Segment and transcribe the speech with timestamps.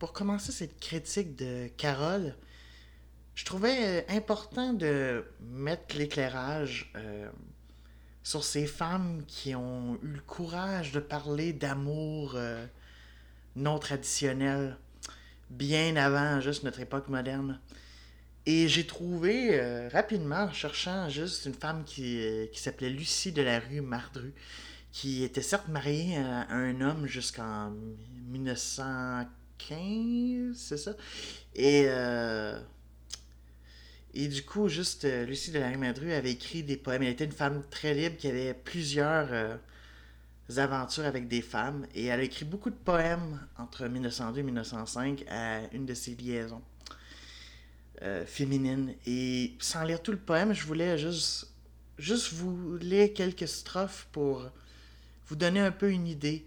[0.00, 2.34] pour commencer cette critique de Carole,
[3.34, 7.28] je trouvais euh, important de mettre l'éclairage euh,
[8.22, 12.66] sur ces femmes qui ont eu le courage de parler d'amour euh,
[13.56, 14.78] non traditionnel
[15.50, 17.60] bien avant juste notre époque moderne.
[18.46, 19.60] Et j'ai trouvé
[19.92, 24.32] rapidement, en cherchant juste une femme qui, qui s'appelait Lucie de la rue Mardru,
[24.92, 27.72] qui était certes mariée à un homme jusqu'en
[29.68, 30.92] 1915, c'est ça.
[31.54, 32.58] Et, euh,
[34.14, 37.02] et du coup, juste, euh, Lucie de la Madru avait écrit des poèmes.
[37.02, 39.56] Elle était une femme très libre qui avait plusieurs euh,
[40.56, 41.86] aventures avec des femmes.
[41.94, 46.14] Et elle a écrit beaucoup de poèmes entre 1902 et 1905 à une de ses
[46.14, 46.62] liaisons
[48.24, 48.94] féminines.
[49.06, 51.52] Et sans lire tout le poème, je voulais juste,
[51.98, 54.50] juste vous lire quelques strophes pour
[55.26, 56.46] vous donner un peu une idée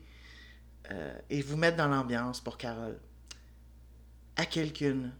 [0.91, 2.99] euh, et vous mettre dans l'ambiance pour Carole.
[4.35, 5.11] À quelqu'une.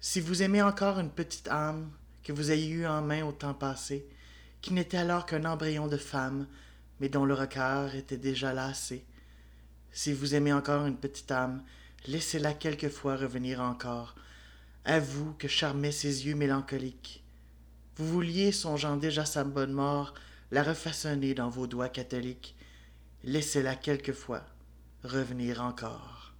[0.00, 1.90] Si vous aimez encore une petite âme
[2.22, 4.06] que vous ayez eue en main au temps passé,
[4.60, 6.46] qui n'était alors qu'un embryon de femme,
[7.00, 9.04] mais dont le regard était déjà lassé.
[9.92, 11.62] Si vous aimez encore une petite âme,
[12.06, 14.14] laissez-la quelquefois revenir encore,
[14.84, 17.22] à vous que charmaient ses yeux mélancoliques.
[17.96, 20.14] Vous vouliez, songeant déjà sa bonne mort,
[20.50, 22.54] la refaçonner dans vos doigts catholiques,
[23.24, 24.44] laissez-la quelquefois
[25.04, 26.34] revenir encore.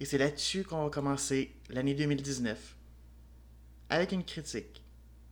[0.00, 2.76] Et c'est là-dessus qu'on va commencer l'année 2019,
[3.90, 4.82] avec une critique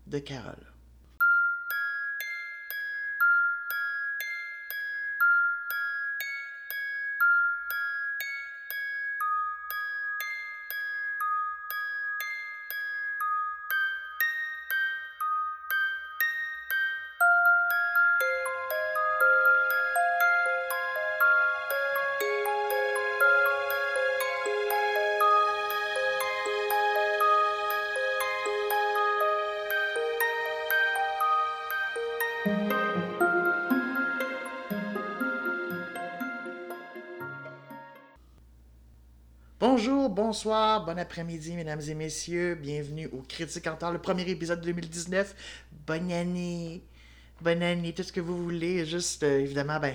[0.07, 0.73] de Carole.
[39.77, 42.55] Bonjour, bonsoir, bon après-midi, mesdames et messieurs.
[42.55, 45.35] Bienvenue au Critique en le premier épisode de 2019.
[45.87, 46.83] Bonne année,
[47.43, 48.87] bonne année, tout ce que vous voulez.
[48.87, 49.95] Juste, euh, évidemment, ben,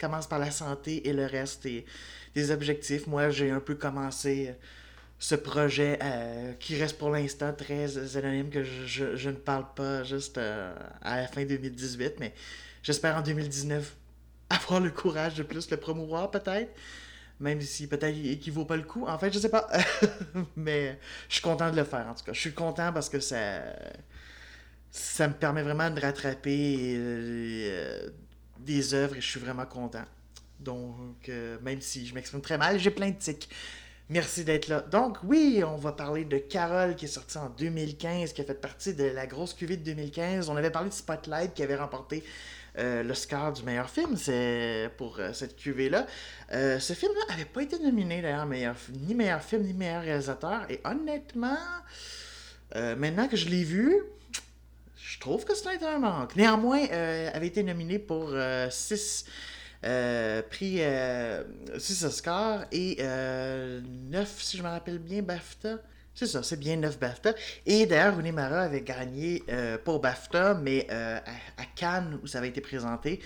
[0.00, 1.84] commence par la santé et le reste et
[2.34, 3.06] des objectifs.
[3.06, 4.52] Moi, j'ai un peu commencé euh,
[5.18, 10.04] ce projet euh, qui reste pour l'instant très anonyme, que je, je, ne parle pas
[10.04, 10.72] juste à
[11.20, 12.32] la fin 2018, mais
[12.82, 13.94] j'espère en 2019
[14.48, 16.70] avoir le courage de plus le promouvoir peut-être
[17.40, 19.06] même si peut-être il vaut pas le coup.
[19.06, 19.68] En fait, je sais pas.
[20.56, 22.32] Mais je suis content de le faire, en tout cas.
[22.32, 23.62] Je suis content parce que ça,
[24.90, 28.08] ça me permet vraiment de rattraper euh,
[28.58, 30.04] des œuvres et je suis vraiment content.
[30.58, 33.48] Donc, euh, même si je m'exprime très mal, j'ai plein de tics.
[34.10, 34.80] Merci d'être là.
[34.80, 38.54] Donc, oui, on va parler de Carole qui est sortie en 2015, qui a fait
[38.54, 40.48] partie de la grosse cuvée de 2015.
[40.48, 42.24] On avait parlé de Spotlight qui avait remporté
[42.78, 46.06] euh, l'Oscar du meilleur film c'est pour euh, cette cuvée-là.
[46.52, 50.64] Euh, ce film-là n'avait pas été nominé d'ailleurs meilleur, ni meilleur film ni meilleur réalisateur.
[50.70, 51.56] Et honnêtement,
[52.74, 54.00] maintenant que je l'ai vu,
[54.96, 56.36] je trouve que c'est un manque.
[56.36, 58.34] Néanmoins, avait été nominé pour
[58.70, 59.24] 6
[60.50, 60.80] prix,
[61.78, 65.78] 6 Oscars et 9, si je me rappelle bien, BAFTA.
[66.18, 67.32] C'est ça, c'est bien 9 BAFTA.
[67.64, 72.38] Et d'ailleurs, Rooney Mara avait gagné euh, pour BAFTA, mais euh, à, Cannes, où ça
[72.38, 73.20] avait été présenté,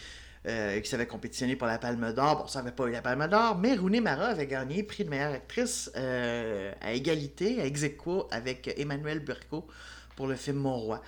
[0.46, 2.42] euh, qui s'avait compétitionné pour la Palme d'Or.
[2.42, 5.08] Bon, ça n'avait pas eu la Palme d'Or, mais Rooney Mara avait gagné prix de
[5.08, 7.82] meilleure actrice à égalité, à ex
[8.30, 9.66] avec Emmanuel Burco
[10.14, 11.00] pour le film Mon Roi.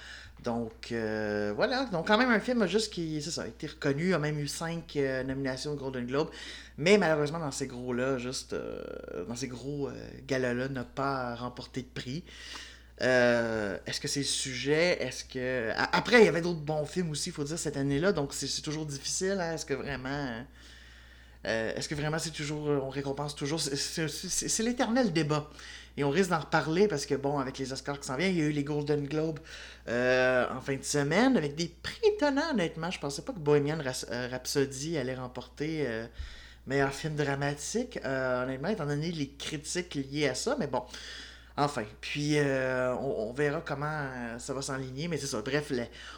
[0.43, 1.85] Donc, voilà.
[1.93, 4.49] Donc, quand même, un film juste qui, c'est ça, a été reconnu, a même eu
[4.49, 4.97] 5
[5.27, 6.31] nominations au Golden Globe.
[6.77, 8.83] Mais malheureusement, dans ces gros-là, juste euh,
[9.29, 9.93] dans ces gros euh,
[10.27, 12.25] galas-là, n'a pas remporté de prix.
[13.01, 15.01] Euh, est-ce que c'est le sujet?
[15.01, 15.71] Est-ce que.
[15.93, 18.63] Après, il y avait d'autres bons films aussi, il faut dire, cette année-là, donc c'est
[18.63, 19.39] toujours difficile.
[19.41, 19.55] Hein?
[19.55, 20.45] Est-ce que vraiment.
[21.45, 22.67] Est-ce que vraiment c'est toujours.
[22.67, 23.61] On récompense toujours?
[23.61, 25.51] C'est l'éternel débat.
[25.97, 28.39] Et on risque d'en reparler parce que, bon, avec les Oscars qui s'en viennent, il
[28.39, 29.39] y a eu les Golden Globes
[29.87, 32.91] en fin de semaine avec des prix étonnants, honnêtement.
[32.91, 33.79] Je pensais pas que Bohemian
[34.31, 35.87] Rhapsody allait remporter
[36.67, 40.83] meilleur film dramatique, euh, honnêtement, étant donné les critiques liées à ça, mais bon.
[41.57, 45.41] Enfin, puis euh, on, verra comment euh, ça va s'enligner, mais c'est ça.
[45.41, 45.73] Bref,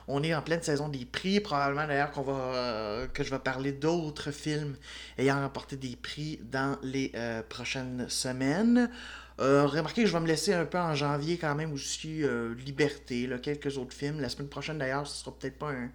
[0.09, 1.41] on est en pleine saison des prix.
[1.41, 4.77] Probablement d'ailleurs qu'on va que je vais parler d'autres films
[5.19, 7.13] ayant remporté des prix dans les
[7.51, 8.91] prochaines semaines.
[9.39, 12.23] remarquez que je vais me laisser un peu en janvier quand même aussi
[12.65, 14.21] Liberté, quelques autres films.
[14.21, 15.91] La semaine prochaine d'ailleurs, ce sera peut-être pas un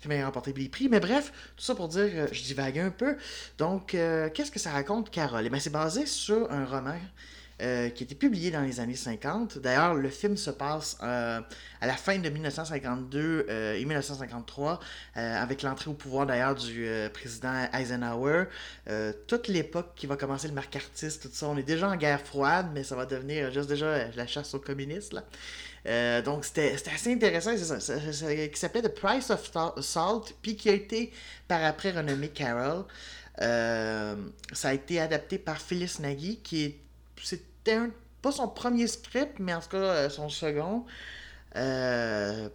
[0.00, 0.88] film ayant remporté des prix.
[0.88, 3.16] Mais bref, tout ça pour dire, je divague un peu.
[3.58, 5.46] Donc, qu'est-ce que ça raconte, Carole?
[5.46, 6.98] Eh bien, c'est basé sur un roman
[7.60, 9.58] euh, qui a été publié dans les années 50.
[9.58, 11.40] D'ailleurs, le film se passe euh,
[11.80, 14.78] à la fin de 1952 euh, et 1953,
[15.16, 18.44] avec l'entrée au pouvoir d'ailleurs du président Eisenhower.
[19.26, 22.68] toute l'époque qui va commencer le artiste, tout ça, on est déjà en guerre froide,
[22.72, 25.12] mais ça va devenir juste déjà la chasse aux communistes.
[25.12, 26.22] Là.
[26.22, 27.80] donc c'était assez intéressant, c'est
[28.12, 29.50] ça, qui s'appelait The Price of
[29.80, 31.12] Salt, puis qui a été
[31.48, 32.84] par après renommé Carol.
[33.40, 36.78] ça a été adapté par Phyllis Nagy, qui est
[38.22, 40.84] pas son premier script, mais en tout cas euh, son second.
[41.56, 42.48] Euh,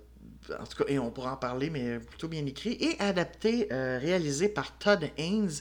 [0.59, 3.97] en tout cas, et on pourra en parler, mais plutôt bien écrit, et adapté, euh,
[3.99, 5.51] réalisé par Todd Haynes,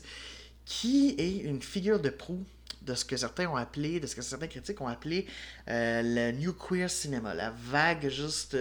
[0.65, 2.43] qui est une figure de proue
[2.83, 5.27] de ce que certains ont appelé, de ce que certains critiques ont appelé
[5.69, 8.57] le New Queer Cinema, la vague juste,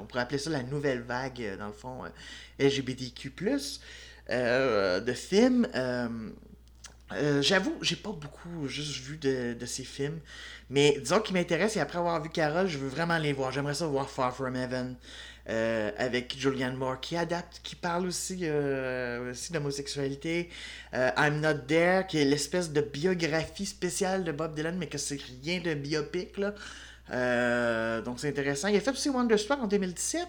[0.00, 2.02] on pourrait appeler ça la nouvelle vague, dans le fond,
[2.60, 3.32] LGBTQ+,
[4.30, 5.66] de films
[7.16, 10.18] euh, j'avoue, j'ai pas beaucoup juste vu de, ces films.
[10.70, 13.52] Mais disons qu'ils m'intéressent et après avoir vu Carol, je veux vraiment les voir.
[13.52, 14.96] J'aimerais ça voir Far From Heaven
[15.48, 20.48] euh, avec Julianne Moore qui adapte, qui parle aussi, euh, aussi d'homosexualité.
[20.92, 25.20] I'm Not There, qui est l'espèce de biographie spéciale de Bob Dylan, mais que c'est
[25.42, 26.38] rien de biopic.
[26.38, 26.54] Là.
[28.00, 28.68] donc c'est intéressant.
[28.68, 30.26] Il a fait aussi Wonderstruck en 2017.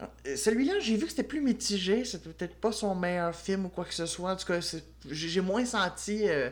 [0.00, 2.04] Euh, celui-là, j'ai vu que c'était plus mitigé.
[2.04, 4.32] C'était peut-être pas son meilleur film ou quoi que ce soit.
[4.32, 4.60] En tout cas,
[5.10, 6.50] j'ai moins senti euh,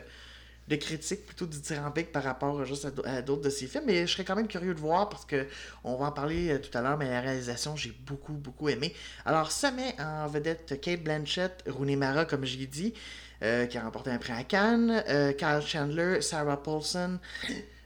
[0.67, 3.85] de critiques plutôt dithyrambiques par rapport juste à d'autres de ses films.
[3.85, 5.47] Mais je serais quand même curieux de voir parce que
[5.83, 6.97] on va en parler euh, tout à l'heure.
[6.97, 8.93] Mais la réalisation, j'ai beaucoup, beaucoup aimé.
[9.25, 12.93] Alors, ça met en vedette Kate Blanchett, Rooney Mara, comme je l'ai dit,
[13.39, 15.03] qui a remporté un prix à Cannes,
[15.37, 17.19] Kyle Chandler, Sarah Paulson.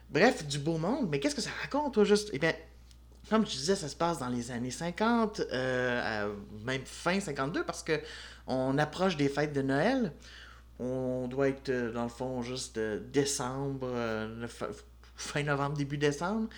[0.10, 1.10] Bref, du beau monde.
[1.10, 2.30] Mais qu'est-ce que ça raconte, toi, juste?
[2.32, 2.54] Eh bien,
[3.30, 6.34] comme je disais, ça se passe dans les années 50, euh,
[6.66, 8.00] même fin 52, parce que
[8.48, 10.12] on approche des fêtes de Noël.
[10.80, 13.90] On doit être, euh, dans le fond, juste euh, décembre,
[15.16, 16.50] fin novembre, début décembre.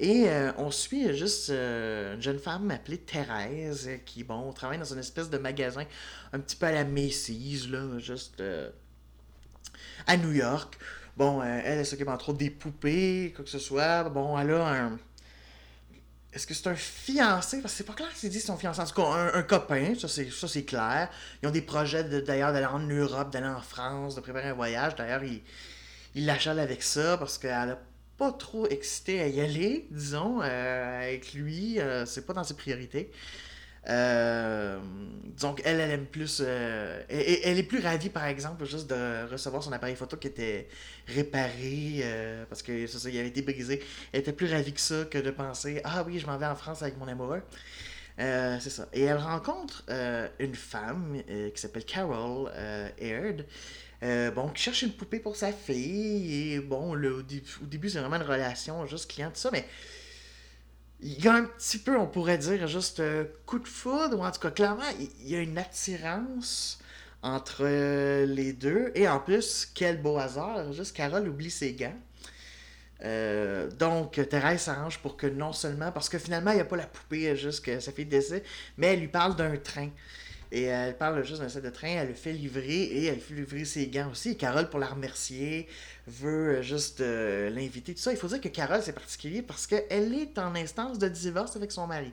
[0.00, 0.28] Et
[0.58, 5.38] on suit juste une jeune femme appelée Thérèse, qui, bon, travaille dans une espèce de
[5.38, 5.84] magasin
[6.32, 8.40] un petit peu à la Macy's, là, juste
[10.06, 10.78] à New York.
[11.16, 14.04] Bon, elle, elle s'occupe entre autres des poupées, quoi que ce soit.
[14.04, 14.98] Bon, elle a un
[16.32, 17.60] est-ce que c'est un fiancé?
[17.62, 18.80] Parce que c'est pas clair qu'ils disent son fiancé.
[18.80, 21.08] En tout cas, un, copain, ça c'est, clair.
[21.42, 24.94] Ils ont des projets d'ailleurs d'aller en Europe, d'aller en France, de préparer un voyage.
[24.94, 25.40] D'ailleurs, il,
[26.14, 27.78] il l'achale avec ça parce qu'elle a
[28.18, 31.80] pas trop excité à y aller, disons, euh, avec lui.
[31.80, 33.10] Euh, c'est pas dans ses priorités.
[33.88, 34.78] Euh,
[35.40, 36.42] donc, elle, elle aime plus.
[36.44, 40.68] Euh, elle, est plus ravie, par exemple, juste de recevoir son appareil photo qui était
[41.06, 43.82] réparé euh, parce que ça, ça, il avait été brisé.
[44.12, 46.56] Elle était plus ravie que ça que de penser Ah oui, je m'en vais en
[46.56, 47.42] France avec mon amoureux.
[48.18, 48.88] c'est ça.
[48.92, 49.84] Et elle rencontre
[50.38, 51.22] une femme
[51.54, 52.50] qui s'appelle Carol
[52.98, 53.46] Aird.
[54.34, 56.52] bon, qui cherche une poupée pour sa fille.
[56.52, 59.64] Et bon, le, au, au, début, c'est vraiment une relation juste client, tout ça, mais
[61.00, 64.24] il y a un petit peu, on pourrait dire, juste euh, coup de foudre, ou
[64.24, 66.80] en tout cas, clairement, il y a une attirance
[67.22, 68.90] entre euh, les deux.
[68.94, 71.96] Et en plus, quel beau hasard, juste Carole oublie ses gants.
[73.04, 76.76] Euh, donc, Thérèse s'arrange pour que non seulement, parce que finalement, il n'y a pas
[76.76, 78.42] la poupée, juste que sa fille décès,
[78.76, 79.90] mais elle lui parle d'un train.
[80.50, 83.34] Et elle parle juste d'un set de train, elle le fait livrer et elle fait
[83.34, 84.30] livrer ses gants aussi.
[84.30, 85.68] Et Carole, pour la remercier,
[86.06, 87.94] veut euh, juste euh, l'inviter.
[87.94, 91.08] Tout ça, il faut dire que Carole, c'est particulier parce qu'elle est en instance de
[91.08, 92.12] divorce avec son mari.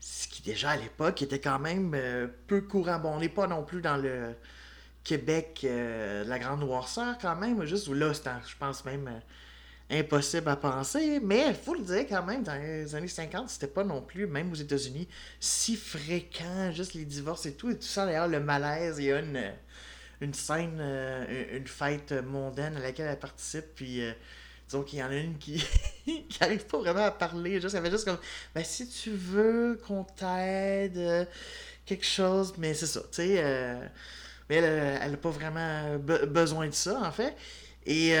[0.00, 2.98] Ce qui, déjà à l'époque, était quand même euh, peu courant.
[2.98, 4.34] Bon, on n'est pas non plus dans le
[5.02, 9.08] Québec de la grande noirceur quand même, juste où là, je pense même
[9.90, 13.66] impossible à penser, mais il faut le dire quand même, dans les années 50, c'était
[13.66, 15.08] pas non plus, même aux États-Unis,
[15.40, 19.12] si fréquent, juste les divorces et tout, et tout ça, d'ailleurs, le malaise, il y
[19.12, 19.52] a une,
[20.20, 24.12] une scène, euh, une fête mondaine à laquelle elle participe, puis euh,
[24.68, 25.64] disons qu'il y en a une qui,
[26.04, 28.18] qui arrive pas vraiment à parler, juste, elle fait juste comme,
[28.54, 31.24] ben si tu veux qu'on t'aide, euh,
[31.86, 33.80] quelque chose, mais c'est ça, tu sais,
[34.50, 37.34] mais elle, elle a pas vraiment besoin de ça, en fait,
[37.86, 38.14] et...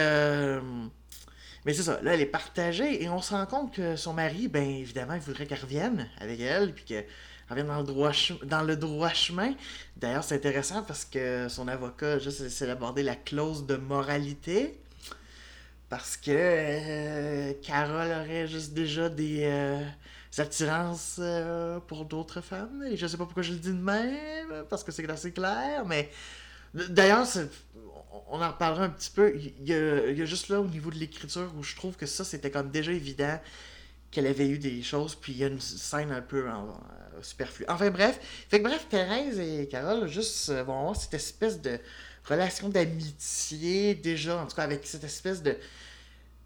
[1.68, 4.48] Mais c'est ça, là, elle est partagée et on se rend compte que son mari,
[4.48, 7.04] ben évidemment, il voudrait qu'elle revienne avec elle, puis qu'elle
[7.50, 8.10] revienne dans le droit,
[8.44, 9.52] dans le droit chemin.
[9.98, 14.80] D'ailleurs, c'est intéressant parce que son avocat juste essaie d'aborder la clause de moralité.
[15.90, 19.84] Parce que euh, Carole aurait juste déjà des euh,
[20.38, 22.82] attirances euh, pour d'autres femmes.
[22.90, 25.84] Et je sais pas pourquoi je le dis de même, parce que c'est assez clair,
[25.84, 26.08] mais
[26.74, 27.26] d'ailleurs,
[28.28, 29.34] on en reparlera un petit peu.
[29.36, 32.50] Il y, a, juste là, au niveau de l'écriture, où je trouve que ça, c'était
[32.50, 33.38] comme déjà évident
[34.10, 36.52] qu'elle avait eu des choses, puis il y a une scène un peu euh,
[37.22, 37.66] superflue.
[37.68, 41.78] Enfin bref, fait que bref, Thérèse et Carole juste euh, vont avoir cette espèce de
[42.24, 45.56] relation d'amitié déjà, en tout cas avec cette espèce de...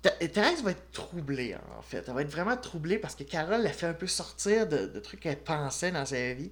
[0.02, 2.04] Thérèse va être troublée, en fait.
[2.08, 4.98] Elle va être vraiment troublée parce que Carole l'a fait un peu sortir de, de
[4.98, 6.50] trucs qu'elle pensait dans sa vie.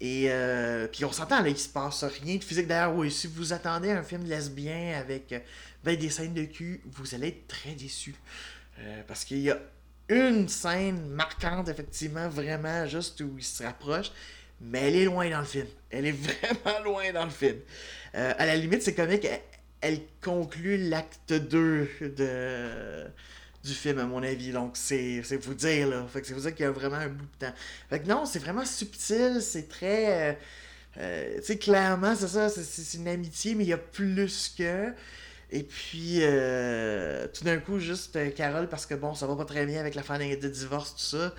[0.00, 2.68] Et euh, puis on s'entend, là, il se passe rien de physique.
[2.68, 5.40] D'ailleurs, oui, si vous attendez un film lesbien avec euh,
[5.82, 8.14] ben, des scènes de cul, vous allez être très déçus.
[8.78, 9.58] Euh, parce qu'il y a
[10.08, 14.12] une scène marquante, effectivement, vraiment, juste où il se rapproche.
[14.60, 15.66] Mais elle est loin dans le film.
[15.90, 16.12] Elle est
[16.64, 17.58] vraiment loin dans le film.
[18.14, 19.24] à la limite, c'est comique.
[19.24, 19.40] Elle,
[19.80, 23.04] elle conclut l'acte 2 de
[23.64, 24.52] du film, à mon avis.
[24.52, 26.06] Donc, c'est vous dire, là.
[26.08, 27.54] Fait que c'est vous dire qu'il y a vraiment un bout de temps.
[27.90, 30.30] Fait que non, c'est vraiment subtil, c'est très.
[30.30, 30.34] Euh,
[30.98, 34.92] euh, tu sais, clairement, c'est ça, c'est une amitié, mais il y a plus que.
[35.50, 39.64] Et puis, euh, tout d'un coup, juste Carole, parce que bon, ça va pas très
[39.66, 41.34] bien avec la fin de divorce, tout ça.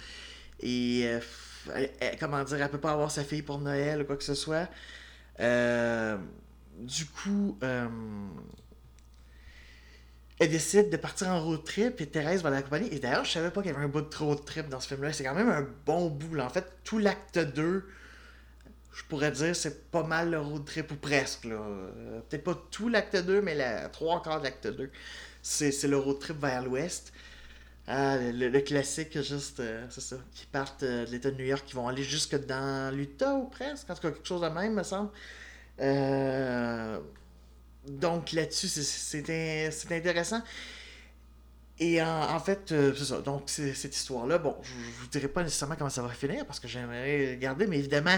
[0.61, 1.07] Et,
[2.19, 4.67] comment dire, elle peut pas avoir sa fille pour Noël ou quoi que ce soit.
[5.37, 7.57] du coup,
[10.39, 12.93] elle décide de partir en road trip et Thérèse va l'accompagner.
[12.93, 14.87] Et d'ailleurs, je savais pas qu'il y avait un bout de road trip dans ce
[14.87, 15.11] film-là.
[15.11, 16.33] C'est quand même un bon bout.
[16.33, 16.45] Là.
[16.45, 17.85] En fait, tout l'acte 2,
[18.93, 21.45] je pourrais dire, c'est pas mal le road trip ou presque.
[21.45, 23.57] Euh, peut-être pas tout l'acte 2, mais
[23.89, 24.89] trois quarts de l'acte 2.
[25.41, 27.11] C'est, le road trip vers l'ouest.
[27.91, 31.65] Ah, le, classique, juste, euh, c'est ça, qui partent euh, de l'État de New York,
[31.65, 34.75] qui vont aller jusque dans l'Utah ou presque, en tout cas quelque chose de même,
[34.75, 35.09] me semble.
[35.81, 36.99] Euh,
[37.97, 40.41] donc là-dessus, c'est intéressant.
[41.79, 43.21] Et en, fait, euh, c'est ça.
[43.21, 46.59] Donc, cette histoire-là, bon, je ne vous dirai pas nécessairement comment ça va finir parce
[46.59, 48.17] que j'aimerais regarder, mais évidemment,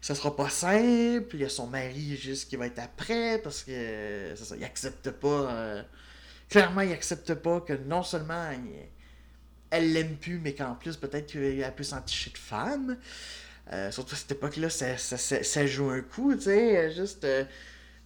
[0.00, 1.34] ça sera pas simple.
[1.34, 4.62] Il y a son mari juste qui va être après parce que, c'est ça, il
[4.62, 5.28] accepte pas.
[5.28, 5.82] Euh,
[6.48, 8.52] clairement, il accepte pas que non seulement
[9.70, 12.96] elle l'aime plus, mais qu'en plus, peut-être qu'elle peut s'enticher de femme.
[13.72, 16.92] Euh, surtout à cette époque-là, ça, ça, joue un coup, tu sais.
[16.94, 17.26] Juste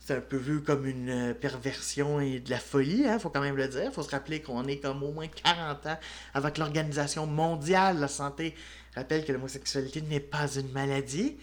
[0.04, 3.40] c'est un peu vu comme une euh, perversion et de la folie, hein, faut quand
[3.40, 3.90] même le dire.
[3.90, 5.98] faut se rappeler qu'on est comme au moins 40 ans
[6.34, 8.54] avec l'Organisation mondiale de la santé
[8.94, 11.38] rappelle que l'homosexualité n'est pas une maladie.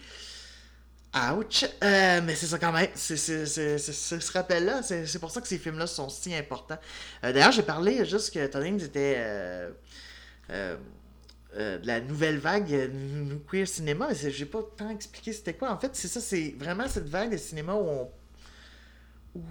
[1.14, 1.64] Ouch!
[1.82, 2.88] Euh, mais c'est ça quand même.
[2.94, 4.82] C'est ce rappel-là.
[4.82, 6.78] C'est pour ça que ces films-là sont si importants.
[7.24, 9.18] Euh, d'ailleurs, j'ai parlé juste que Tony était
[10.48, 10.78] de
[11.84, 12.90] la nouvelle vague
[13.50, 14.14] queer cinéma.
[14.14, 15.72] J'ai pas tant expliqué c'était quoi.
[15.72, 18.10] En fait, c'est ça, c'est vraiment cette vague de cinéma où on
[19.34, 19.42] ou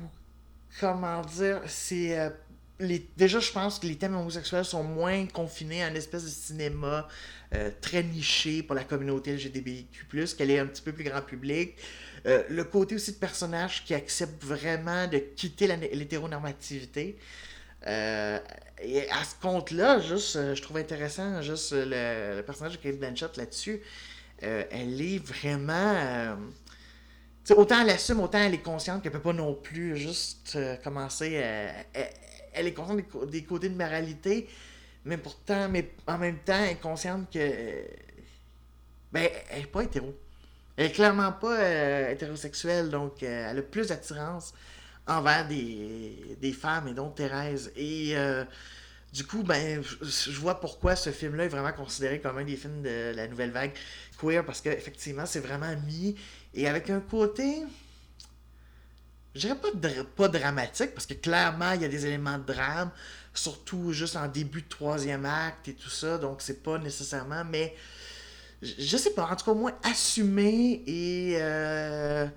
[0.79, 2.29] comment dire, c'est euh,
[3.17, 7.07] déjà je pense que les thèmes homosexuels sont moins confinés à une espèce de cinéma
[7.53, 11.75] euh, très niché pour la communauté LGBTQ+, qu'elle est un petit peu plus grand public.
[12.25, 17.17] Euh, le côté aussi de personnages qui acceptent vraiment de quitter l'hétéronormativité.
[17.87, 23.81] et à ce compte-là, juste, je trouve intéressant juste le, personnage de Kate Blanchett là-dessus.
[24.39, 26.37] elle est vraiment
[27.49, 31.31] autant elle assume, autant elle est consciente qu'elle peut pas non plus juste euh, commencer
[32.53, 34.49] elle, est consciente des, côtés de moralité,
[35.05, 37.39] mais pourtant, mais en même temps, elle est consciente que.
[39.11, 40.13] ben, elle est pas hétéro.
[40.77, 44.53] Elle est clairement pas euh, hétérosexuelle, donc euh, elle a plus d'attirance
[45.07, 47.71] envers des, des, femmes, et donc Thérèse.
[47.75, 48.15] Et
[49.13, 52.81] du coup, ben, je vois pourquoi ce film-là est vraiment considéré comme un des films
[52.81, 53.73] de la nouvelle vague
[54.17, 56.15] queer, parce qu'effectivement, c'est vraiment mis
[56.53, 57.63] et avec un côté,
[59.35, 59.69] je dirais pas,
[60.15, 62.91] pas dramatique, parce que clairement, il y a des éléments de drame,
[63.33, 67.75] surtout juste en début de troisième acte et tout ça, donc c'est pas nécessairement, mais
[68.61, 72.27] je sais pas, en tout cas, moins assumé et euh,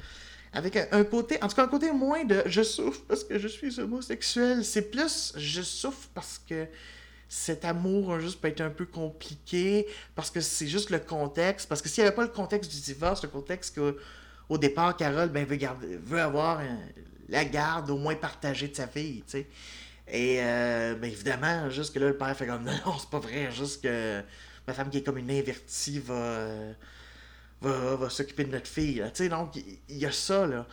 [0.52, 3.48] avec un, côté, en tout cas, un côté moins de je souffre parce que je
[3.48, 6.66] suis homosexuel, c'est plus je souffre parce que
[7.28, 11.68] cet amour juste peut être un peu compliqué parce que c'est juste le contexte.
[11.68, 13.96] Parce que s'il n'y avait pas le contexte du divorce, le contexte que
[14.48, 16.64] au départ, Carole ben, veut, avoir euh,
[17.28, 19.46] la garde au moins partagée de sa fille, tu sais.
[20.06, 23.50] Et euh, ben, évidemment, juste que là, le père fait comme non, c'est pas vrai,
[23.50, 24.22] juste que
[24.66, 26.46] ma femme qui est comme une invertie va,
[27.62, 29.02] va, s'occuper de notre fille.
[29.14, 30.66] Tu sais, donc il y, a ça, là.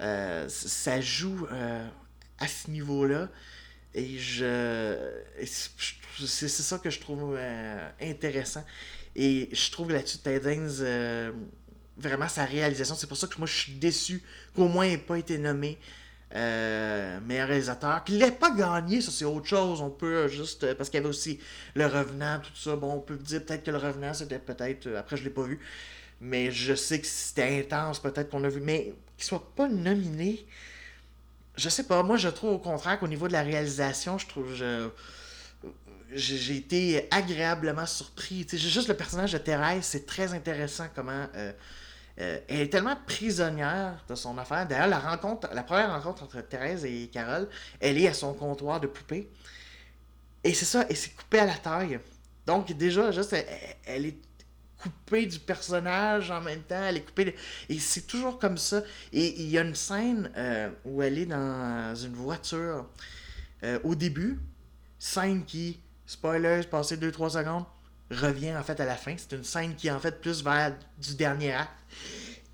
[0.00, 1.46] Euh, ça joue
[2.38, 3.28] à ce niveau-là.
[3.94, 4.96] Et je.
[5.44, 8.64] C'est ça que je trouve euh, intéressant.
[9.14, 11.32] Et je trouve là-dessus Tidings, euh,
[11.96, 12.94] vraiment sa réalisation.
[12.94, 14.22] C'est pour ça que moi je suis déçu
[14.54, 15.78] qu'au moins il n'ait pas été nommé
[16.34, 18.02] euh, meilleur réalisateur.
[18.04, 19.82] Qu'il n'ait pas gagné, ça c'est autre chose.
[19.82, 20.74] On peut juste.
[20.74, 21.38] Parce qu'il y avait aussi
[21.74, 22.76] Le Revenant, tout ça.
[22.76, 24.88] Bon, on peut dire peut-être que Le Revenant c'était peut-être.
[24.96, 25.60] après je l'ai pas vu.
[26.20, 28.60] Mais je sais que c'était intense, peut-être qu'on a vu.
[28.60, 30.46] Mais qu'il soit pas nominé
[31.56, 34.54] je sais pas, moi je trouve au contraire qu'au niveau de la réalisation, je trouve
[34.54, 34.88] je
[36.14, 38.44] j'ai été agréablement surpris.
[38.44, 41.52] Tu sais, juste le personnage de Thérèse, c'est très intéressant comment euh,
[42.20, 44.66] euh, elle est tellement prisonnière de son affaire.
[44.66, 47.48] D'ailleurs, la rencontre, la première rencontre entre Thérèse et Carole,
[47.80, 49.30] elle est à son comptoir de poupée.
[50.44, 52.00] Et c'est ça, et c'est coupé à la taille.
[52.46, 53.34] Donc déjà, juste,
[53.86, 54.16] elle, est
[54.82, 57.34] coupée du personnage en même temps, elle est coupée.
[57.68, 58.82] Et c'est toujours comme ça.
[59.12, 62.86] Et il y a une scène euh, où elle est dans une voiture
[63.84, 64.40] au début,
[64.98, 65.78] scène qui
[66.12, 67.64] spoiler, passé 2-3 secondes,
[68.10, 69.14] revient en fait à la fin.
[69.16, 71.72] C'est une scène qui est en fait plus vers du dernier acte.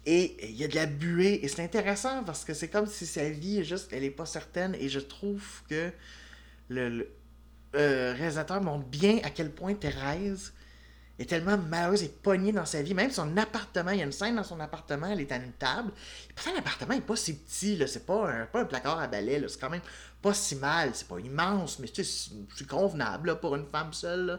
[0.06, 1.40] Et il y a de la buée.
[1.42, 4.74] Et c'est intéressant parce que c'est comme si sa vie, juste, elle est pas certaine.
[4.76, 5.90] Et je trouve que
[6.68, 7.10] le,
[7.74, 10.52] euh, réalisateur montre bien à quel point Thérèse
[11.18, 12.94] est tellement malheureuse et pognée dans sa vie.
[12.94, 15.52] Même son appartement, il y a une scène dans son appartement, elle est à une
[15.52, 15.90] table.
[16.30, 19.44] Et pourtant, l'appartement n'est pas si petit, c'est pas un, pas un placard à balai,
[19.48, 19.82] c'est quand même
[20.22, 20.90] pas si mal.
[20.94, 24.38] C'est pas immense, mais c'est convenable pour une femme seule.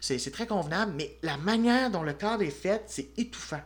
[0.00, 3.62] C'est très convenable, mais la manière dont le cadre est fait, c'est étouffant.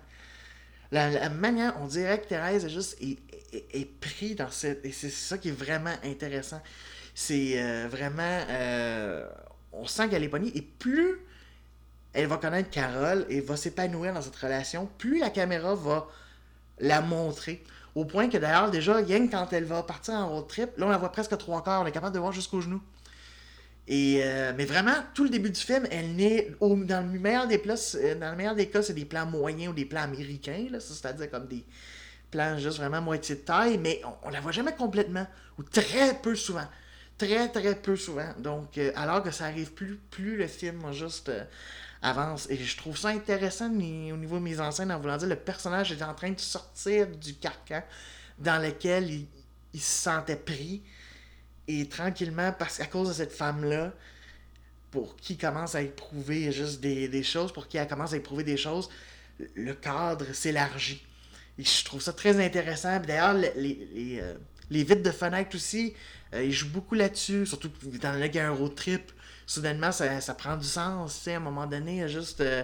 [0.90, 4.84] La, manière, on dirait que Thérèse est juste est, pris dans cette.
[4.84, 6.62] Et c'est ça qui est vraiment intéressant.
[7.14, 8.44] C'est euh, vraiment.
[8.48, 9.28] Euh,
[9.72, 10.56] on sent qu'elle est pognée.
[10.56, 11.18] Et plus
[12.14, 16.08] elle va connaître Carole et va s'épanouir dans cette relation, plus la caméra va
[16.78, 17.62] la montrer.
[17.94, 20.90] Au point que d'ailleurs, déjà, Yang, quand elle va partir en road trip, là, on
[20.90, 22.82] la voit presque trois quarts, on est capable de voir jusqu'aux genoux.
[23.86, 26.50] Et, euh, mais vraiment, tout le début du film, elle n'est.
[26.60, 29.74] Dans, le meilleur des euh, dans le meilleur des cas, c'est des plans moyens ou
[29.74, 31.64] des plans américains, c'est-à-dire comme des
[32.30, 35.26] plans juste vraiment moitié de taille, mais on, on, la voit jamais complètement,
[35.58, 36.66] ou très peu souvent.
[37.18, 38.32] Très, très peu souvent.
[38.38, 41.30] Donc, euh, alors que ça arrive plus, plus le film juste
[42.04, 42.46] avance.
[42.50, 45.90] Et je trouve ça intéressant au niveau mise en scène en voulant dire le personnage
[45.90, 47.82] est en train de sortir du carcan
[48.38, 49.10] dans lequel
[49.72, 50.82] il, se sentait pris.
[51.66, 53.92] Et tranquillement, parce qu'à cause de cette femme-là,
[54.90, 58.58] pour qui commence à éprouver juste des, choses, pour qui elle commence à éprouver des
[58.58, 58.88] choses,
[59.54, 61.02] le cadre s'élargit.
[61.58, 63.00] Et je trouve ça très intéressant.
[63.00, 64.34] D'ailleurs, les, les, euh,
[64.70, 65.94] les, vitres de fenêtre aussi,
[66.34, 67.70] euh, ils jouent beaucoup là-dessus, surtout
[68.00, 69.10] dans le a un trip
[69.46, 71.16] soudainement, ça, ça prend du sens.
[71.16, 72.40] Tu sais, à un moment donné, juste.
[72.40, 72.62] Euh,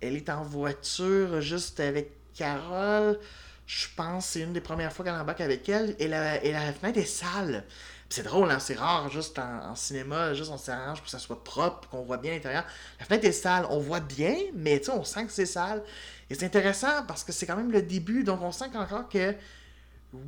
[0.00, 3.18] elle est en voiture, juste avec Carole.
[3.66, 5.94] Je pense c'est une des premières fois qu'elle embarque avec elle.
[5.98, 7.64] Et la, la fenêtre est sale.
[8.10, 8.58] C'est drôle, hein?
[8.58, 12.16] c'est rare, juste en, cinéma, juste on s'arrange pour que ça soit propre, qu'on voit
[12.16, 12.64] bien l'intérieur.
[12.98, 15.82] La fenêtre est sale, on voit bien, mais on sent que c'est sale.
[16.30, 19.34] Et c'est intéressant parce que c'est quand même le début, donc on sent qu'encore que,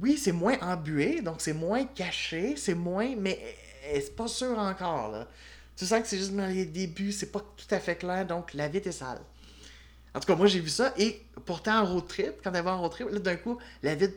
[0.02, 3.38] oui, c'est moins embué, donc c'est moins caché, c'est moins, mais
[3.94, 5.10] c'est pas sûr encore.
[5.10, 5.26] Là.
[5.76, 8.52] Tu sens que c'est juste dans les débuts, c'est pas tout à fait clair, donc
[8.54, 9.20] la vitre est sale.
[10.14, 12.74] En tout cas, moi j'ai vu ça, et pourtant en road trip, quand elle va
[12.74, 14.16] en road trip, là d'un coup, la vitre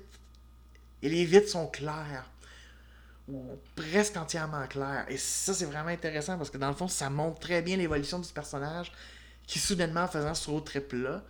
[1.01, 2.29] et les vitres sont claires.
[3.29, 5.05] Ou presque entièrement claires.
[5.07, 8.19] Et ça, c'est vraiment intéressant parce que dans le fond, ça montre très bien l'évolution
[8.19, 8.91] du personnage
[9.47, 11.23] qui, soudainement, en faisant ce road trip-là,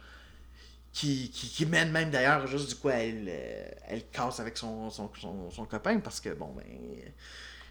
[0.91, 5.11] qui, qui, mène même d'ailleurs juste du coup, elle, euh, elle casse avec son, son,
[5.51, 6.65] son copain parce que, bon, ben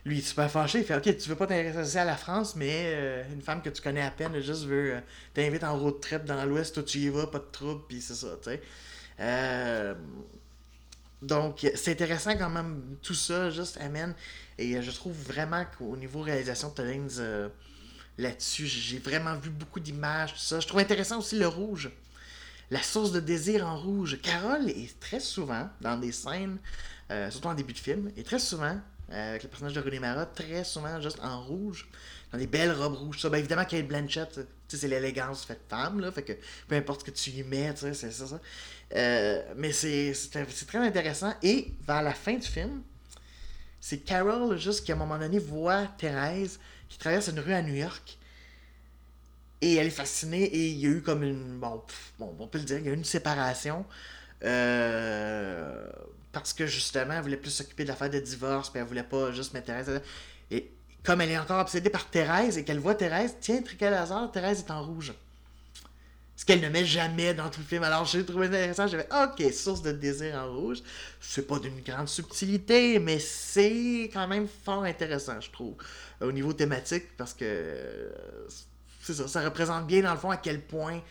[0.04, 0.80] lui, il est super fâché.
[0.80, 3.70] Il fait Ok, tu veux pas t'intéresser à la France, mais euh, une femme que
[3.70, 5.00] tu connais à peine, elle juste veut euh,
[5.32, 8.14] t'invite en road trip dans l'Ouest, toi tu y vas, pas de trouble, puis c'est
[8.14, 8.62] ça, tu sais.
[9.20, 9.94] Euh,
[11.20, 14.14] donc, c'est intéressant quand même, tout ça, juste amène.
[14.58, 17.50] Et je trouve vraiment qu'au niveau réalisation de Tollins,
[18.18, 20.58] là-dessus, j'ai vraiment vu beaucoup d'images, tout ça.
[20.58, 21.90] Je trouve intéressant aussi le rouge.
[22.72, 24.18] La source de désir en rouge.
[24.20, 26.58] Carole est très souvent dans des scènes,
[27.30, 28.80] surtout en début de film, et très souvent
[29.12, 31.88] euh, avec le personnage de René Mara, très souvent juste en rouge,
[32.32, 33.20] dans des belles robes rouges.
[33.20, 36.32] Ça, ben évidemment, Kate Blanchett, c'est l'élégance faite femme, là, fait que
[36.66, 38.10] peu importe ce que tu y mets, c'est ça.
[38.10, 38.40] ça.
[38.94, 40.14] Euh, mais c'est
[40.66, 41.34] très intéressant.
[41.42, 42.82] Et vers la fin du film,
[43.80, 47.62] c'est Carol, juste qui à un moment donné voit Thérèse qui traverse une rue à
[47.62, 48.18] New York.
[49.60, 51.58] Et elle est fascinée et il y a eu comme une.
[51.58, 51.82] Bon,
[52.18, 53.84] bon on peut le dire, il y a eu une séparation.
[54.44, 55.88] Euh,
[56.32, 59.32] parce que justement, elle voulait plus s'occuper de l'affaire de divorce, puis elle voulait pas
[59.32, 60.00] juste mettre Thérèse.
[60.50, 60.70] Et
[61.02, 64.70] comme elle est encore obsédée par Thérèse et qu'elle voit Thérèse, tiens, hasard, Thérèse est
[64.70, 65.12] en rouge.
[66.34, 67.82] Ce qu'elle ne met jamais dans tout le film.
[67.82, 70.78] Alors j'ai trouvé intéressant, j'avais ok, source de désir en rouge.
[71.20, 75.74] C'est pas d'une grande subtilité, mais c'est quand même fort intéressant, je trouve,
[76.20, 78.10] au niveau thématique, parce que
[79.02, 81.02] c'est ça, ça représente bien dans le fond à quel point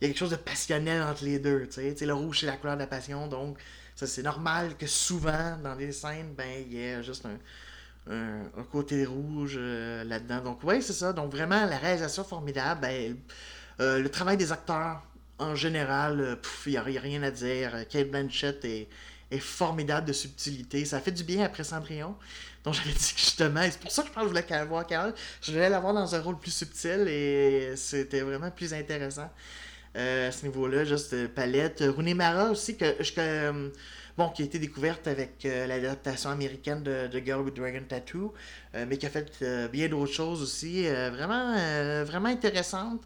[0.00, 1.68] il y a quelque chose de passionnel entre les deux.
[1.68, 3.58] Tu sais, le rouge c'est la couleur de la passion, donc
[3.94, 9.04] ça, c'est normal que souvent, dans des scènes, ben, il y ait juste un, côté
[9.04, 10.40] rouge euh, là-dedans.
[10.40, 11.12] Donc, oui, c'est ça.
[11.12, 12.80] Donc, vraiment, la réalisation formidable.
[12.80, 13.16] Ben,
[13.80, 15.02] euh, le travail des acteurs,
[15.38, 17.86] en général, euh, il n'y a, rien à dire.
[17.88, 18.88] Kate Blanchett est,
[19.30, 20.84] est, formidable de subtilité.
[20.84, 22.16] Ça fait du bien après Cendrillon.
[22.64, 24.86] dont j'avais dit que justement, c'est pour ça que je pense que je voulais voir
[24.86, 29.30] Carole, je voulais l'avoir dans un rôle plus subtil et c'était vraiment plus intéressant.
[29.96, 31.84] Euh, à ce niveau-là, juste euh, palette.
[31.86, 33.72] Rooney Mara aussi, que, que
[34.16, 38.34] bon, qui a été découverte avec l'adaptation américaine de, de, Girl with Dragon Tattoo,
[38.74, 41.54] mais qui a fait bien d'autres choses aussi, vraiment,
[42.04, 43.00] vraiment intéressante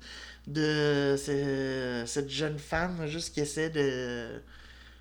[0.49, 4.41] de cette jeune femme juste qui essaie de,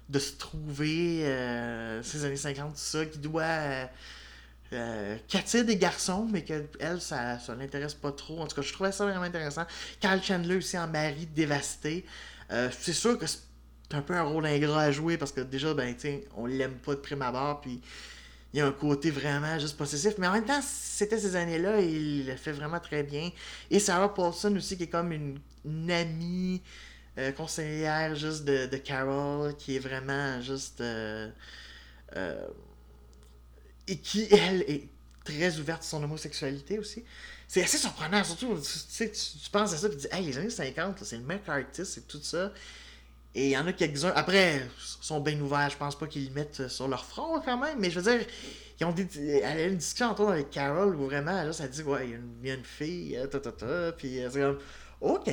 [0.10, 3.90] de se trouver euh, ces années 50, tout ça, qui doit
[4.74, 5.18] euh,
[5.64, 6.68] des garçons, mais qu'elle,
[7.00, 8.40] ça, ça l'intéresse pas trop.
[8.40, 9.66] En tout cas, je trouvais ça vraiment intéressant.
[10.00, 12.06] Carl Chandler aussi en mari dévasté.
[12.52, 13.40] Euh, c'est sûr que c'est
[13.92, 15.96] un peu un rôle ingrat à jouer parce que déjà, ben,
[16.36, 17.82] on l'aime pas de prime abord, puis
[18.54, 20.16] il y a un côté vraiment juste possessif.
[20.18, 23.30] Mais en même temps, c'était ces années-là et il le fait vraiment très bien.
[23.70, 25.40] Et Sarah Paulson aussi, qui est comme une,
[25.92, 26.62] amie
[27.18, 30.82] euh, conseillère juste de, Carol, qui est vraiment juste.
[30.82, 31.30] Euh,
[33.88, 34.88] et qui, elle, est
[35.24, 37.04] très ouverte sur son homosexualité aussi.
[37.48, 40.50] C'est assez surprenant, surtout, tu, sais, tu, penses à ça tu dis, hey, les années
[40.50, 42.52] 50, c'est le mec artiste et tout ça.
[43.36, 44.14] Et il y en a quelques-uns.
[44.16, 44.66] Après,
[45.02, 45.70] sont bien ouverts.
[45.70, 47.78] Je pense pas qu'ils le mettent sur leur front quand même.
[47.80, 48.26] Mais je veux dire,
[48.80, 51.84] ils ont dit, elle a une discussion entre avec Carol où vraiment, là, ça dit,
[51.84, 54.60] ouais, il y, a une, fille, ta, ta, ta, puis c'est comme,
[55.02, 55.30] ok.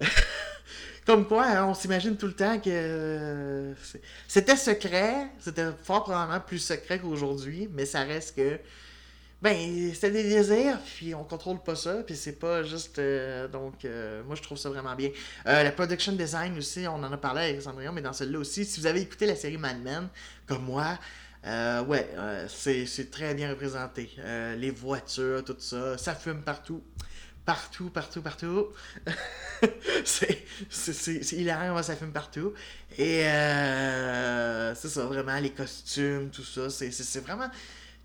[1.06, 3.74] comme quoi, hein, on s'imagine tout le temps que
[4.28, 5.28] c'était secret.
[5.38, 7.68] C'était fort probablement plus secret qu'aujourd'hui.
[7.72, 8.58] Mais ça reste que
[9.42, 12.98] ben, c'est des désirs, puis on contrôle pas ça, puis c'est pas juste.
[12.98, 15.10] Euh, donc, euh, moi, je trouve ça vraiment bien.
[15.46, 18.64] Euh, la production design aussi, on en a parlé avec Cendrillon, mais dans celle-là aussi,
[18.64, 20.08] si vous avez écouté la série Mad Men,
[20.46, 20.98] comme moi,
[21.44, 22.08] ouais,
[22.48, 24.10] c'est très bien représenté.
[24.56, 26.82] les voitures, tout ça, ça fume partout.
[27.46, 28.66] Partout, partout, partout.
[30.04, 32.52] c'est hilarant, ça fume partout.
[32.98, 33.22] Et
[34.74, 37.48] c'est ça, vraiment, les costumes, tout ça, c'est vraiment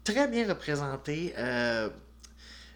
[0.04, 1.34] très bien représenté.
[1.38, 1.89] Euh,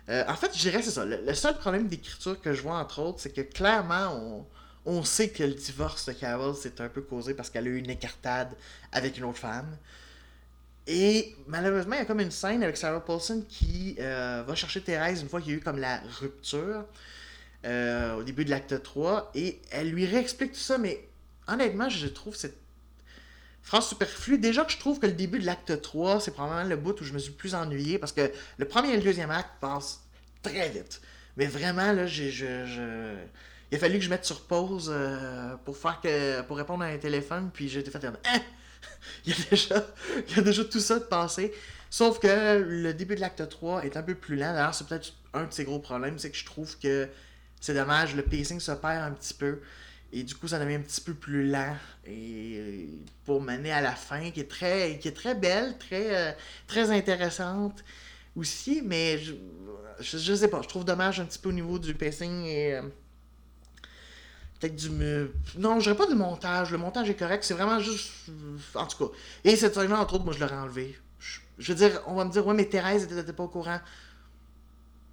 [0.10, 1.06] euh, en fait, je dirais c'est ça.
[1.06, 4.48] Le, seul problème d'écriture que je vois, entre autres, c'est que clairement,
[4.86, 7.78] on, sait que le divorce de Carol, c'est un peu causé parce qu'elle a eu
[7.78, 8.54] une écartade
[8.92, 9.78] avec une autre femme.
[10.88, 14.82] Et malheureusement, il y a comme une scène avec Sarah Paulson qui euh, va chercher
[14.82, 16.86] Thérèse une fois qu'il y a eu comme la rupture
[17.64, 19.32] au début de l'acte 3.
[19.34, 21.08] Et elle lui réexplique tout ça, mais
[21.48, 22.58] honnêtement, je trouve cette
[23.66, 24.38] Phrase superflue.
[24.38, 27.04] Déjà que je trouve que le début de l'acte 3, c'est probablement le bout où
[27.04, 30.04] je me suis le plus ennuyé parce que le premier et le deuxième acte passent
[30.44, 31.02] très vite.
[31.36, 32.30] Mais vraiment, là, j'ai.
[33.72, 36.44] Il a fallu que je mette sur pause euh, pour faire que.
[36.44, 38.06] pour répondre à un téléphone, puis j'ai été fait.
[38.06, 38.14] Hein?
[39.26, 39.88] Il, y a déjà,
[40.36, 41.54] y a déjà tout ça de passé.
[41.90, 44.54] Sauf que le début de l'acte 3 est un peu plus lent.
[44.54, 47.08] D'ailleurs, c'est peut-être un de ses gros problèmes, c'est que je trouve que
[47.62, 49.62] c'est dommage, le pacing se perd un petit peu.
[50.14, 51.76] Et du coup, ça devient un petit peu plus lent.
[52.06, 52.90] Et
[53.26, 56.32] pour mener à la fin, qui est très, qui est très belle, très, euh,
[56.68, 57.84] très intéressante
[58.36, 58.82] aussi.
[58.84, 59.34] Mais je,
[60.00, 62.80] je, sais pas, je trouve dommage un petit peu au niveau du pacing et.
[64.64, 64.90] Euh, peut-être du.
[65.58, 66.72] Non, je dirais pas du montage.
[66.72, 67.44] Le montage est correct.
[67.44, 68.12] C'est vraiment juste.
[68.74, 69.14] En tout cas.
[69.44, 70.98] Et cette scène-là, entre autres, moi, je l'aurais enlevé.
[71.58, 73.80] Je, veux dire, on va me dire, ouais, mais Thérèse était pas au courant.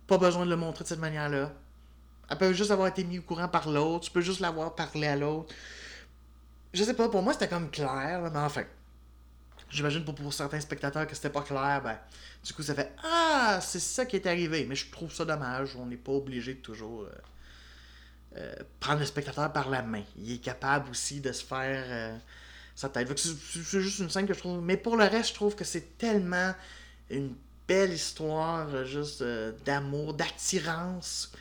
[0.06, 1.52] Pas besoin de le montrer de cette manière-là.
[2.28, 4.06] Elle peut juste avoir été mise au courant par l'autre.
[4.06, 5.54] Tu peux juste l'avoir parlé à l'autre.
[6.72, 8.64] Je sais pas, pour moi c'était comme clair, mais enfin.
[9.68, 11.98] J'imagine pour, pour certains spectateurs que c'était pas clair, ben,
[12.44, 14.66] du coup ça fait Ah, c'est ça qui est arrivé.
[14.68, 15.76] Mais je trouve ça dommage.
[15.76, 17.12] On n'est pas obligé de toujours euh,
[18.36, 20.02] euh, prendre le spectateur par la main.
[20.18, 22.16] Il est capable aussi de se faire euh,
[22.74, 23.08] sa tête.
[23.18, 24.62] C'est juste une scène que je trouve.
[24.62, 26.54] Mais pour le reste, je trouve que c'est tellement
[27.10, 27.34] une
[27.68, 29.22] belle histoire juste
[29.64, 31.32] d'amour, d'attirance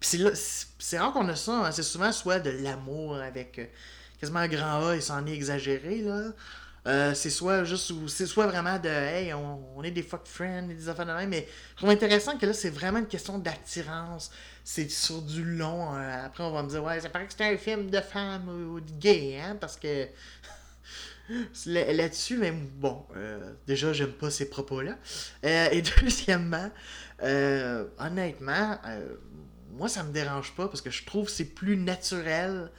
[0.00, 3.66] c'est rare qu'on a ça assez souvent, soit de l'amour avec euh,
[4.20, 6.30] quasiment un grand A et c'en est exagéré, là.
[6.88, 10.88] Euh, c'est soit juste c'est soit vraiment de hey on, est des fuck friends des
[10.88, 14.30] affaires de même mais je trouve intéressant que là c'est vraiment une question d'attirance.
[14.64, 17.44] C'est sur du long euh, après on va me dire ouais ça paraît que c'est
[17.44, 20.08] un film de femme ou, de gay hein parce que
[21.66, 23.04] là-dessus mais bon
[23.66, 24.96] déjà j'aime pas ces propos là
[25.42, 26.70] et deuxièmement
[27.98, 28.78] honnêtement
[29.78, 32.70] moi, ça me dérange pas parce que je trouve que c'est plus naturel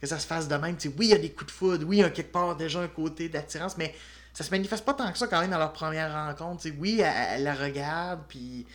[0.00, 0.76] que ça se fasse de même.
[0.98, 3.28] oui, il y a des coups de foudre, oui, il quelque part déjà un côté
[3.28, 3.94] d'attirance, mais
[4.32, 6.66] ça se manifeste pas tant que ça quand même dans leur première rencontre.
[6.78, 8.66] oui, elle, la regarde, puis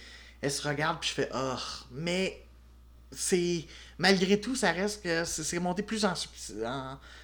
[0.42, 1.56] elle se regarde, puis je fais oh,
[1.92, 2.42] mais
[3.12, 3.66] c'est
[3.98, 6.14] malgré tout, ça reste que c'est monté plus en,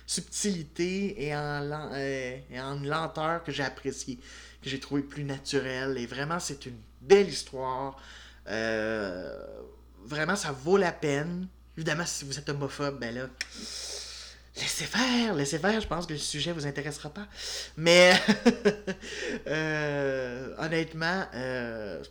[0.06, 4.18] subtilité et en, euh, et en lenteur que j'ai apprécié,
[4.62, 5.98] que j'ai trouvé plus naturel.
[5.98, 7.98] Et vraiment, c'est une belle histoire.
[8.48, 9.38] Euh,
[10.06, 11.48] vraiment, ça vaut la peine.
[11.78, 13.30] Évidemment, si vous êtes homophobe, ben là,
[14.58, 17.28] laissez faire, laissez faire, je pense que le sujet vous intéressera pas.
[17.78, 18.14] Mais
[19.48, 22.04] euh, honnêtement, euh,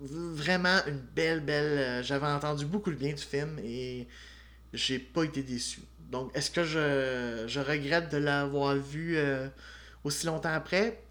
[0.00, 1.78] vraiment une belle, belle.
[1.78, 4.06] euh, J'avais entendu beaucoup de bien du film et
[4.72, 5.80] j'ai pas été déçu.
[6.10, 9.18] Donc, est-ce que je, regrette de l'avoir vu
[10.04, 11.02] aussi longtemps après?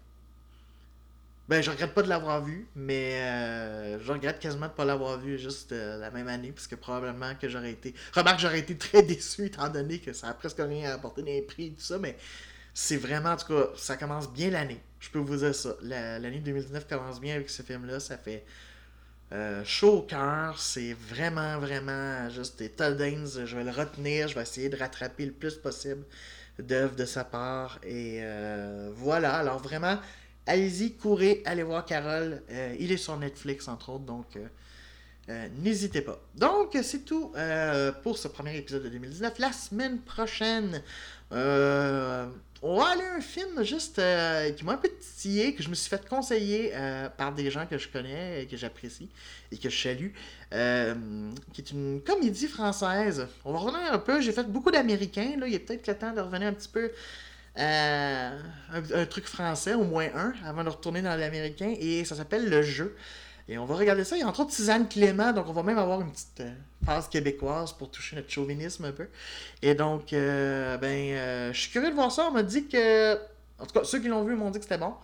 [1.48, 5.18] Ben, je regrette pas de l'avoir vu, mais euh, je regrette quasiment de pas l'avoir
[5.20, 7.94] vu juste euh, la même année, parce que probablement que j'aurais été.
[8.14, 11.42] Remarque, j'aurais été très déçu étant donné que ça a presque rien apporté dans les
[11.42, 12.16] prix et tout ça, mais
[12.74, 14.80] c'est vraiment, en tout cas, ça commence bien l'année.
[15.00, 15.76] Je peux vous dire ça.
[15.82, 18.00] La- L'année 2019 commence bien avec ce film-là.
[18.00, 18.44] Ça fait
[19.32, 20.58] euh, chaud au cœur.
[20.58, 23.28] C'est vraiment, vraiment juste des Haynes.
[23.44, 24.28] Je vais le retenir.
[24.28, 26.04] Je vais essayer de rattraper le plus possible
[26.58, 27.78] d'œuvres de sa part.
[27.84, 28.20] Et
[28.94, 29.36] voilà.
[29.36, 29.98] Alors vraiment,
[30.46, 32.42] allez-y, courez, allez voir Carole.
[32.50, 34.04] Euh, il est sur Netflix, entre autres.
[34.04, 34.36] Donc.
[34.36, 34.46] euh,
[35.28, 36.20] euh, N'hésitez pas.
[36.36, 37.32] Donc, c'est tout
[38.04, 39.38] pour ce premier épisode de 2019.
[39.40, 40.82] La semaine prochaine,
[41.32, 44.00] on va aller à un film juste
[44.56, 46.72] qui m'a un peu titillé, que je me suis fait conseiller
[47.18, 49.08] par des gens que je connais, et que j'apprécie
[49.50, 50.10] et que je salue,
[51.52, 53.26] qui est une comédie française.
[53.44, 56.12] On va revenir un peu, j'ai fait beaucoup d'américains, là, il est peut-être le temps
[56.12, 56.92] de revenir un petit peu
[57.58, 58.38] euh,
[58.72, 62.62] un, truc français, au moins un, avant de retourner dans l'américain, et ça s'appelle Le
[62.62, 62.96] Jeu.
[63.48, 64.16] Et on va regarder ça.
[64.16, 66.42] Il y a entre autres Suzanne Clément, donc on va même avoir une petite
[66.88, 69.08] euh, québécoise pour toucher notre chauvinisme un peu.
[69.62, 72.26] Et donc, euh, ben, je suis curieux de voir ça.
[72.28, 73.14] On m'a dit que.
[73.58, 74.94] En tout cas, ceux qui l'ont vu m'ont dit que c'était bon.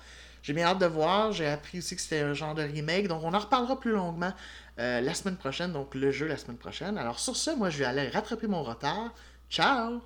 [0.42, 1.32] J'ai bien hâte de voir.
[1.32, 3.06] J'ai appris aussi que c'était un genre de remake.
[3.06, 4.32] Donc, on en reparlera plus longuement
[4.76, 5.72] la semaine prochaine.
[5.72, 6.98] Donc, le jeu la semaine prochaine.
[6.98, 9.14] Alors, sur ce, moi, je vais aller rattraper mon retard.
[9.48, 10.02] Ciao!